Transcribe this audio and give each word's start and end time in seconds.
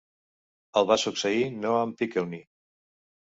El 0.81 0.87
va 0.91 0.97
succeir 1.01 1.43
Noam 1.65 1.93
Pikelny. 1.99 2.39